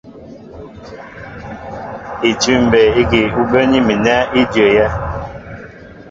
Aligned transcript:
Itʉ̂m 2.29 2.61
mbey 2.67 2.87
ígi 3.01 3.21
ú 3.41 3.43
bə́ə́ní 3.51 3.77
mi 3.87 3.95
nɛ 4.05 4.15
í 4.39 4.41
ndyə́yɛ́. 4.47 4.89